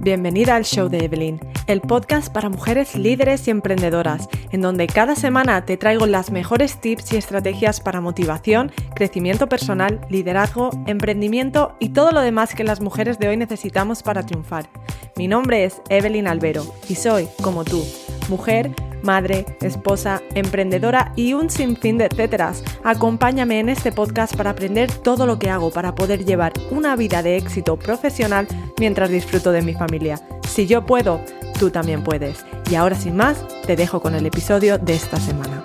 [0.00, 5.16] Bienvenida al show de Evelyn, el podcast para mujeres líderes y emprendedoras, en donde cada
[5.16, 11.88] semana te traigo las mejores tips y estrategias para motivación, crecimiento personal, liderazgo, emprendimiento y
[11.88, 14.68] todo lo demás que las mujeres de hoy necesitamos para triunfar.
[15.16, 17.84] Mi nombre es Evelyn Albero y soy, como tú,
[18.28, 18.72] mujer,
[19.06, 22.62] madre, esposa, emprendedora y un sinfín de etcéteras.
[22.84, 27.22] Acompáñame en este podcast para aprender todo lo que hago para poder llevar una vida
[27.22, 28.46] de éxito profesional
[28.78, 30.20] mientras disfruto de mi familia.
[30.46, 31.20] Si yo puedo,
[31.58, 32.44] tú también puedes.
[32.70, 35.64] Y ahora sin más, te dejo con el episodio de esta semana.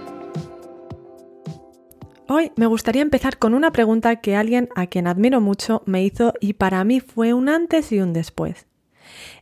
[2.27, 6.33] Hoy me gustaría empezar con una pregunta que alguien a quien admiro mucho me hizo
[6.39, 8.67] y para mí fue un antes y un después.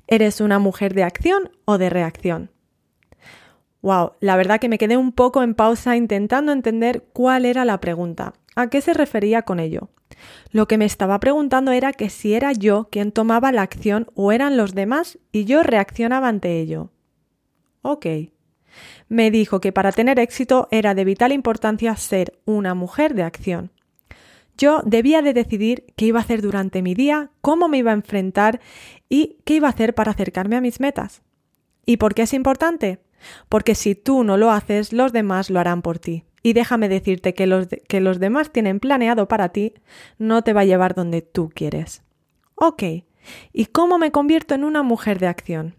[0.08, 2.50] ¿Eres una mujer de acción o de reacción?
[3.82, 7.80] Wow, la verdad que me quedé un poco en pausa intentando entender cuál era la
[7.80, 9.90] pregunta, a qué se refería con ello.
[10.52, 14.32] Lo que me estaba preguntando era que si era yo quien tomaba la acción o
[14.32, 16.92] eran los demás y yo reaccionaba ante ello.
[17.82, 18.06] Ok.
[19.08, 23.72] Me dijo que para tener éxito era de vital importancia ser una mujer de acción.
[24.58, 27.96] Yo debía de decidir qué iba a hacer durante mi día, cómo me iba a
[27.96, 28.60] enfrentar
[29.08, 31.22] y qué iba a hacer para acercarme a mis metas.
[31.86, 33.00] ¿Y por qué es importante?
[33.50, 36.26] Porque si tú no lo haces, los demás lo harán por ti.
[36.42, 39.74] Y déjame decirte que los, que los demás tienen planeado para ti,
[40.18, 42.04] no te va a llevar donde tú quieres.
[42.56, 42.84] Ok,
[43.54, 45.76] ¿y cómo me convierto en una mujer de acción?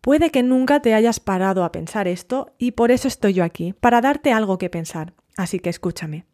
[0.00, 3.74] Puede que nunca te hayas parado a pensar esto y por eso estoy yo aquí,
[3.74, 5.12] para darte algo que pensar.
[5.36, 6.24] Así que escúchame.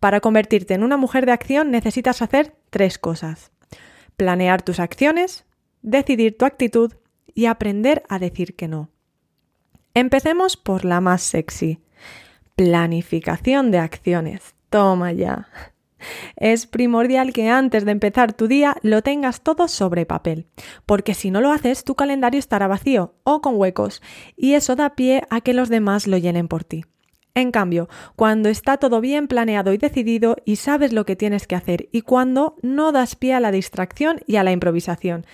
[0.00, 3.50] Para convertirte en una mujer de acción necesitas hacer tres cosas.
[4.16, 5.44] Planear tus acciones,
[5.82, 6.94] decidir tu actitud
[7.34, 8.90] y aprender a decir que no.
[9.96, 11.78] Empecemos por la más sexy.
[12.54, 14.54] Planificación de acciones.
[14.68, 15.48] Toma ya.
[16.36, 20.48] Es primordial que antes de empezar tu día lo tengas todo sobre papel,
[20.84, 24.02] porque si no lo haces tu calendario estará vacío o con huecos,
[24.36, 26.84] y eso da pie a que los demás lo llenen por ti.
[27.34, 31.54] En cambio, cuando está todo bien planeado y decidido y sabes lo que tienes que
[31.54, 35.24] hacer y cuando no das pie a la distracción y a la improvisación.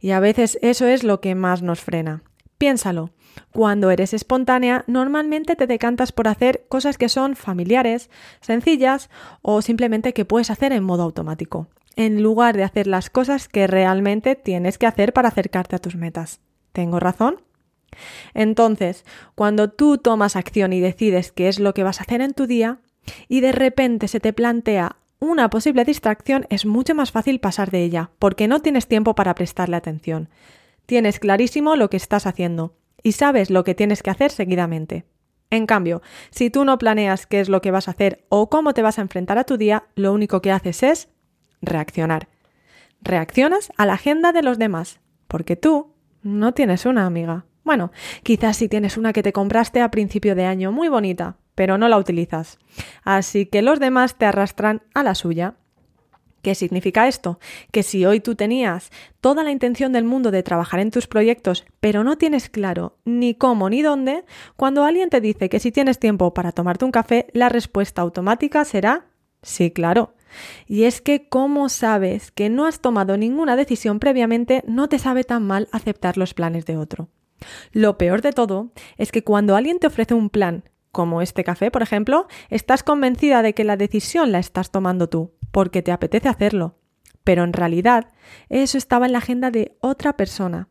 [0.00, 2.24] Y a veces eso es lo que más nos frena.
[2.58, 3.12] Piénsalo.
[3.52, 9.10] Cuando eres espontánea, normalmente te decantas por hacer cosas que son familiares, sencillas
[9.42, 13.66] o simplemente que puedes hacer en modo automático, en lugar de hacer las cosas que
[13.66, 16.40] realmente tienes que hacer para acercarte a tus metas.
[16.72, 17.42] ¿Tengo razón?
[18.34, 22.34] Entonces, cuando tú tomas acción y decides qué es lo que vas a hacer en
[22.34, 22.78] tu día,
[23.28, 27.82] y de repente se te plantea una posible distracción, es mucho más fácil pasar de
[27.82, 30.28] ella, porque no tienes tiempo para prestarle atención.
[30.86, 35.04] Tienes clarísimo lo que estás haciendo y sabes lo que tienes que hacer seguidamente.
[35.50, 38.74] En cambio, si tú no planeas qué es lo que vas a hacer o cómo
[38.74, 41.08] te vas a enfrentar a tu día, lo único que haces es
[41.62, 42.28] reaccionar.
[43.00, 47.46] Reaccionas a la agenda de los demás, porque tú no tienes una amiga.
[47.64, 47.92] Bueno,
[48.22, 51.88] quizás si tienes una que te compraste a principio de año muy bonita, pero no
[51.88, 52.58] la utilizas.
[53.04, 55.54] Así que los demás te arrastran a la suya.
[56.42, 57.38] ¿Qué significa esto?
[57.72, 58.90] Que si hoy tú tenías
[59.20, 63.34] toda la intención del mundo de trabajar en tus proyectos, pero no tienes claro ni
[63.34, 64.24] cómo ni dónde,
[64.56, 68.64] cuando alguien te dice que si tienes tiempo para tomarte un café, la respuesta automática
[68.64, 69.06] será
[69.42, 70.14] sí, claro.
[70.66, 75.24] Y es que como sabes que no has tomado ninguna decisión previamente, no te sabe
[75.24, 77.08] tan mal aceptar los planes de otro.
[77.72, 81.70] Lo peor de todo es que cuando alguien te ofrece un plan, como este café,
[81.70, 86.28] por ejemplo, estás convencida de que la decisión la estás tomando tú, porque te apetece
[86.28, 86.76] hacerlo.
[87.24, 88.12] Pero en realidad
[88.48, 90.68] eso estaba en la agenda de otra persona.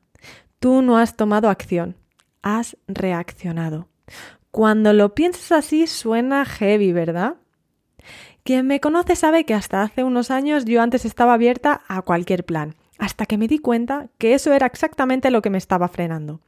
[0.59, 1.97] Tú no has tomado acción,
[2.41, 3.89] has reaccionado.
[4.49, 7.35] Cuando lo piensas así suena heavy, ¿verdad?
[8.43, 12.45] Quien me conoce sabe que hasta hace unos años yo antes estaba abierta a cualquier
[12.45, 16.39] plan, hasta que me di cuenta que eso era exactamente lo que me estaba frenando.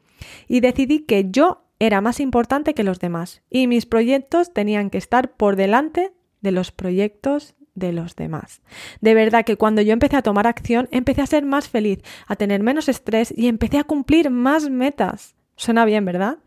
[0.47, 4.97] Y decidí que yo era más importante que los demás y mis proyectos tenían que
[4.97, 8.61] estar por delante de los proyectos de los demás.
[9.01, 12.35] De verdad que cuando yo empecé a tomar acción, empecé a ser más feliz, a
[12.35, 15.35] tener menos estrés y empecé a cumplir más metas.
[15.55, 16.37] Suena bien, ¿verdad?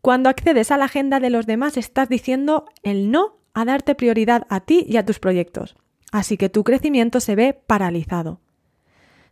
[0.00, 4.46] Cuando accedes a la agenda de los demás, estás diciendo el no a darte prioridad
[4.48, 5.76] a ti y a tus proyectos.
[6.10, 8.40] Así que tu crecimiento se ve paralizado.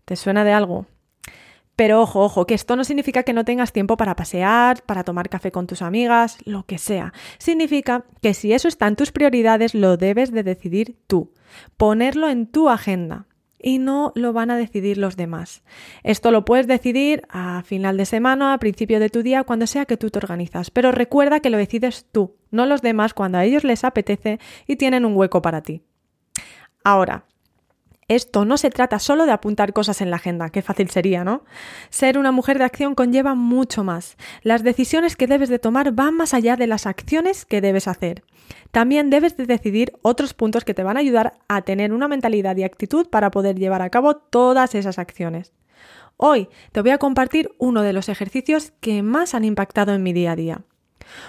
[0.04, 0.86] ¿Te suena de algo?
[1.80, 5.30] Pero ojo, ojo, que esto no significa que no tengas tiempo para pasear, para tomar
[5.30, 7.14] café con tus amigas, lo que sea.
[7.38, 11.32] Significa que si eso está en tus prioridades, lo debes de decidir tú,
[11.78, 13.24] ponerlo en tu agenda.
[13.58, 15.62] y no lo van a decidir los demás.
[16.02, 19.86] Esto lo puedes decidir a final de semana, a principio de tu día, cuando sea
[19.86, 23.44] que tú te organizas, pero recuerda que lo decides tú, no los demás cuando a
[23.46, 25.82] ellos les apetece y tienen un hueco para ti.
[26.84, 27.24] Ahora,
[28.10, 31.44] esto no se trata solo de apuntar cosas en la agenda, qué fácil sería, ¿no?
[31.90, 34.16] Ser una mujer de acción conlleva mucho más.
[34.42, 38.24] Las decisiones que debes de tomar van más allá de las acciones que debes hacer.
[38.72, 42.56] También debes de decidir otros puntos que te van a ayudar a tener una mentalidad
[42.56, 45.52] y actitud para poder llevar a cabo todas esas acciones.
[46.16, 50.12] Hoy te voy a compartir uno de los ejercicios que más han impactado en mi
[50.12, 50.62] día a día.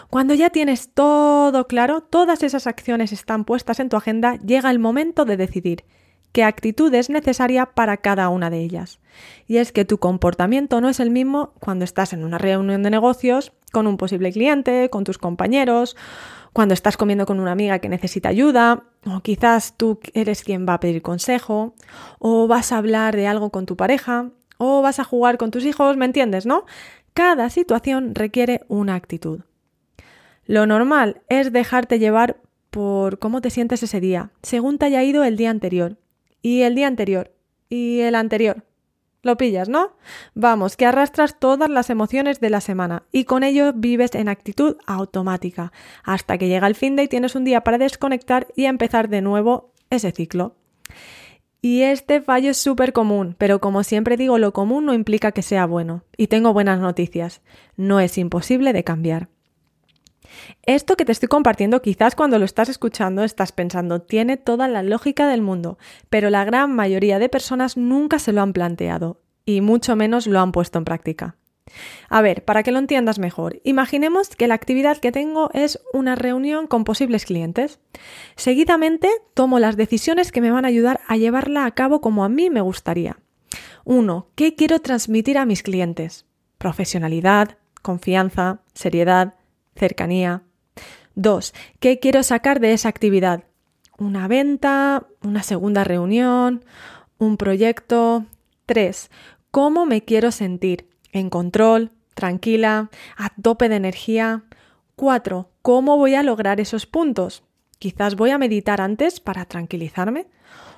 [0.10, 4.80] Cuando ya tienes todo claro, todas esas acciones están puestas en tu agenda, llega el
[4.80, 5.86] momento de decidir
[6.32, 9.00] qué actitud es necesaria para cada una de ellas.
[9.48, 12.90] Y es que tu comportamiento no es el mismo cuando estás en una reunión de
[12.90, 15.96] negocios, con un posible cliente, con tus compañeros,
[16.54, 20.76] cuando estás comiendo con una amiga que necesita ayuda, o quizás tú eres quien va
[20.76, 21.76] a pedir consejo,
[22.20, 25.66] o vas a hablar de algo con tu pareja, o vas a jugar con tus
[25.66, 26.66] hijos, ¿me entiendes, no?
[27.14, 29.42] Cada situación requiere una actitud.
[30.46, 32.38] Lo normal es dejarte llevar
[32.70, 35.98] por cómo te sientes ese día, según te haya ido el día anterior,
[36.42, 37.32] y el día anterior,
[37.70, 38.64] y el anterior.
[39.24, 39.96] Lo pillas, ¿no?
[40.34, 44.78] Vamos, que arrastras todas las emociones de la semana y con ello vives en actitud
[44.88, 45.72] automática,
[46.04, 49.22] hasta que llega el fin de y tienes un día para desconectar y empezar de
[49.22, 50.56] nuevo ese ciclo.
[51.62, 55.44] Y este fallo es súper común, pero como siempre digo, lo común no implica que
[55.44, 56.04] sea bueno.
[56.18, 57.42] Y tengo buenas noticias.
[57.78, 59.30] No es imposible de cambiar.
[60.64, 64.84] Esto que te estoy compartiendo quizás cuando lo estás escuchando estás pensando, tiene toda la
[64.84, 65.78] lógica del mundo,
[66.10, 70.40] pero la gran mayoría de personas nunca se lo han planteado y mucho menos lo
[70.40, 71.36] han puesto en práctica.
[72.10, 76.16] A ver, para que lo entiendas mejor, imaginemos que la actividad que tengo es una
[76.16, 77.80] reunión con posibles clientes.
[78.36, 82.30] Seguidamente tomo las decisiones que me van a ayudar a llevarla a cabo como a
[82.30, 83.18] mí me gustaría.
[83.86, 84.28] 1.
[84.36, 86.26] ¿Qué quiero transmitir a mis clientes?
[86.58, 89.36] Profesionalidad, confianza, seriedad,
[89.76, 90.44] cercanía.
[91.16, 91.54] 2.
[91.80, 93.44] ¿Qué quiero sacar de esa actividad?
[93.98, 96.64] Una venta, una segunda reunión,
[97.18, 98.26] un proyecto.
[98.66, 99.12] 3.
[99.52, 100.90] ¿Cómo me quiero sentir?
[101.12, 104.44] En control, tranquila, a tope de energía.
[104.96, 105.50] 4.
[105.62, 107.44] ¿Cómo voy a lograr esos puntos?
[107.80, 110.28] Quizás voy a meditar antes para tranquilizarme,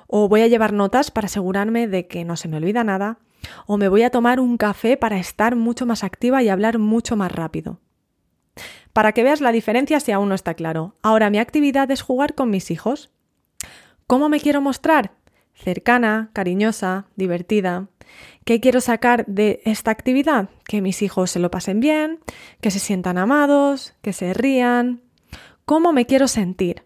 [0.06, 3.18] o voy a llevar notas para asegurarme de que no se me olvida nada,
[3.66, 7.16] o me voy a tomar un café para estar mucho más activa y hablar mucho
[7.16, 7.80] más rápido.
[8.94, 10.94] Para que veas la diferencia si aún no está claro.
[11.02, 13.10] Ahora mi actividad es jugar con mis hijos.
[14.06, 15.12] ¿Cómo me quiero mostrar?
[15.52, 17.88] Cercana, cariñosa, divertida.
[18.44, 20.48] ¿Qué quiero sacar de esta actividad?
[20.64, 22.20] Que mis hijos se lo pasen bien,
[22.60, 25.02] que se sientan amados, que se rían.
[25.64, 26.84] ¿Cómo me quiero sentir?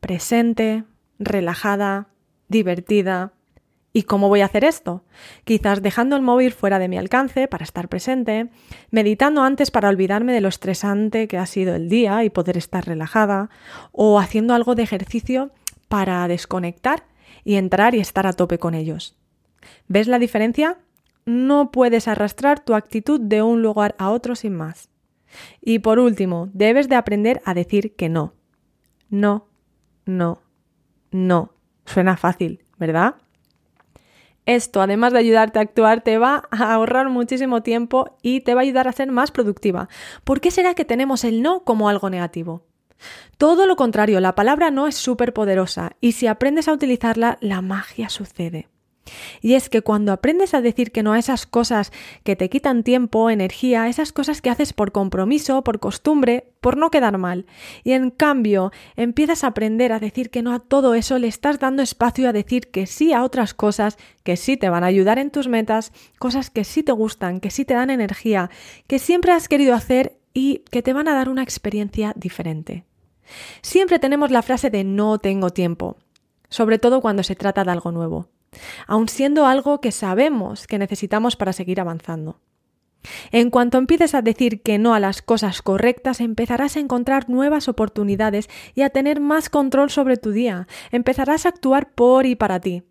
[0.00, 0.84] Presente,
[1.18, 2.08] relajada,
[2.48, 3.34] divertida,
[3.92, 5.04] ¿Y cómo voy a hacer esto?
[5.44, 8.48] Quizás dejando el móvil fuera de mi alcance para estar presente,
[8.90, 12.86] meditando antes para olvidarme de lo estresante que ha sido el día y poder estar
[12.86, 13.50] relajada,
[13.90, 15.50] o haciendo algo de ejercicio
[15.88, 17.04] para desconectar
[17.42, 19.16] y entrar y estar a tope con ellos.
[19.88, 20.78] ¿Ves la diferencia?
[21.26, 24.88] No puedes arrastrar tu actitud de un lugar a otro sin más.
[25.60, 28.34] Y por último, debes de aprender a decir que no.
[29.08, 29.48] No,
[30.06, 30.42] no,
[31.10, 31.52] no.
[31.86, 33.16] Suena fácil, ¿verdad?
[34.50, 38.62] Esto, además de ayudarte a actuar, te va a ahorrar muchísimo tiempo y te va
[38.62, 39.88] a ayudar a ser más productiva.
[40.24, 42.64] ¿Por qué será que tenemos el no como algo negativo?
[43.38, 47.62] Todo lo contrario, la palabra no es súper poderosa y si aprendes a utilizarla, la
[47.62, 48.66] magia sucede.
[49.40, 51.92] Y es que cuando aprendes a decir que no a esas cosas
[52.22, 56.90] que te quitan tiempo, energía, esas cosas que haces por compromiso, por costumbre, por no
[56.90, 57.46] quedar mal,
[57.84, 61.58] y en cambio empiezas a aprender a decir que no a todo eso, le estás
[61.58, 65.18] dando espacio a decir que sí a otras cosas que sí te van a ayudar
[65.18, 68.50] en tus metas, cosas que sí te gustan, que sí te dan energía,
[68.86, 72.84] que siempre has querido hacer y que te van a dar una experiencia diferente.
[73.62, 75.96] Siempre tenemos la frase de no tengo tiempo,
[76.48, 78.28] sobre todo cuando se trata de algo nuevo
[78.86, 82.40] aun siendo algo que sabemos que necesitamos para seguir avanzando.
[83.32, 87.68] En cuanto empieces a decir que no a las cosas correctas, empezarás a encontrar nuevas
[87.68, 90.66] oportunidades y a tener más control sobre tu día.
[90.90, 92.82] Empezarás a actuar por y para ti.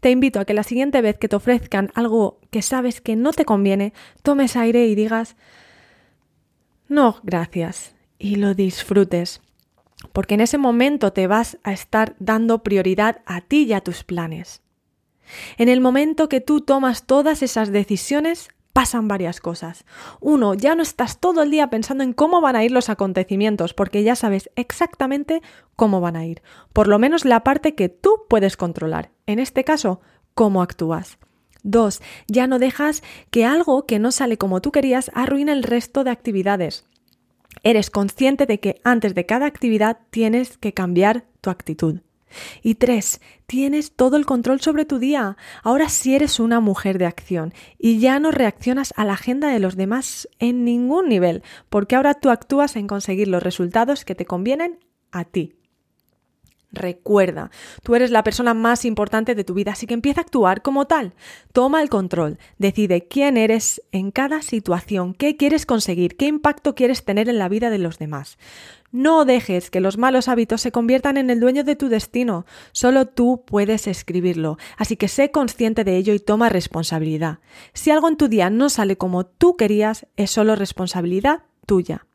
[0.00, 3.32] Te invito a que la siguiente vez que te ofrezcan algo que sabes que no
[3.32, 3.92] te conviene,
[4.22, 5.36] tomes aire y digas
[6.88, 9.42] no, gracias, y lo disfrutes,
[10.12, 14.04] porque en ese momento te vas a estar dando prioridad a ti y a tus
[14.04, 14.62] planes.
[15.56, 19.86] En el momento que tú tomas todas esas decisiones, pasan varias cosas.
[20.20, 23.72] Uno, ya no estás todo el día pensando en cómo van a ir los acontecimientos,
[23.72, 25.40] porque ya sabes exactamente
[25.76, 26.42] cómo van a ir.
[26.74, 29.12] Por lo menos la parte que tú puedes controlar.
[29.24, 30.02] En este caso,
[30.34, 31.16] cómo actúas.
[31.62, 32.02] 2.
[32.28, 36.10] Ya no dejas que algo que no sale como tú querías arruine el resto de
[36.10, 36.84] actividades.
[37.62, 42.00] Eres consciente de que antes de cada actividad tienes que cambiar tu actitud.
[42.62, 45.36] Y tres, tienes todo el control sobre tu día.
[45.62, 49.60] Ahora sí eres una mujer de acción y ya no reaccionas a la agenda de
[49.60, 54.26] los demás en ningún nivel, porque ahora tú actúas en conseguir los resultados que te
[54.26, 54.78] convienen
[55.12, 55.55] a ti.
[56.72, 57.50] Recuerda,
[57.82, 60.86] tú eres la persona más importante de tu vida, así que empieza a actuar como
[60.86, 61.14] tal.
[61.52, 67.04] Toma el control, decide quién eres en cada situación, qué quieres conseguir, qué impacto quieres
[67.04, 68.36] tener en la vida de los demás.
[68.90, 72.46] No dejes que los malos hábitos se conviertan en el dueño de tu destino.
[72.72, 77.38] Solo tú puedes escribirlo, así que sé consciente de ello y toma responsabilidad.
[77.74, 82.06] Si algo en tu día no sale como tú querías, es solo responsabilidad tuya.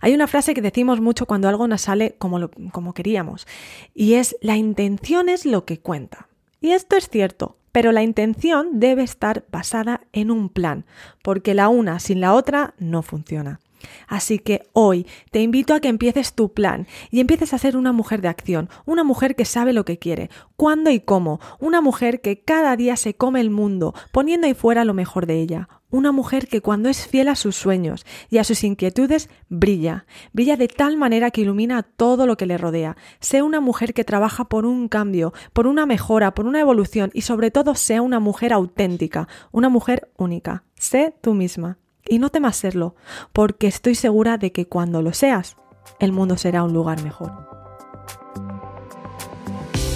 [0.00, 3.46] Hay una frase que decimos mucho cuando algo no sale como, como queríamos,
[3.94, 6.28] y es la intención es lo que cuenta.
[6.60, 10.86] Y esto es cierto, pero la intención debe estar basada en un plan,
[11.22, 13.60] porque la una sin la otra no funciona.
[14.08, 17.92] Así que hoy te invito a que empieces tu plan y empieces a ser una
[17.92, 22.20] mujer de acción, una mujer que sabe lo que quiere, cuándo y cómo, una mujer
[22.20, 26.12] que cada día se come el mundo, poniendo ahí fuera lo mejor de ella, una
[26.12, 30.68] mujer que cuando es fiel a sus sueños y a sus inquietudes brilla, brilla de
[30.68, 32.96] tal manera que ilumina todo lo que le rodea.
[33.20, 37.22] Sea una mujer que trabaja por un cambio, por una mejora, por una evolución y
[37.22, 40.64] sobre todo sea una mujer auténtica, una mujer única.
[40.74, 41.78] Sé tú misma
[42.08, 42.94] y no temas serlo,
[43.32, 45.56] porque estoy segura de que cuando lo seas,
[45.98, 47.55] el mundo será un lugar mejor.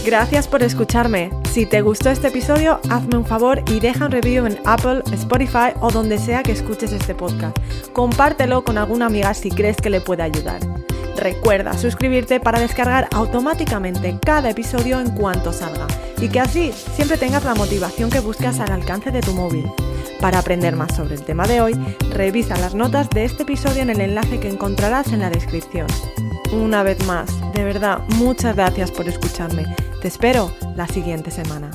[0.05, 1.31] Gracias por escucharme.
[1.53, 5.75] Si te gustó este episodio, hazme un favor y deja un review en Apple, Spotify
[5.81, 7.57] o donde sea que escuches este podcast.
[7.93, 10.61] Compártelo con alguna amiga si crees que le puede ayudar.
[11.17, 15.87] Recuerda suscribirte para descargar automáticamente cada episodio en cuanto salga
[16.19, 19.71] y que así siempre tengas la motivación que buscas al alcance de tu móvil.
[20.19, 21.75] Para aprender más sobre el tema de hoy,
[22.11, 25.89] revisa las notas de este episodio en el enlace que encontrarás en la descripción.
[26.53, 29.67] Una vez más, de verdad, muchas gracias por escucharme.
[30.01, 31.71] Te espero la siguiente semana.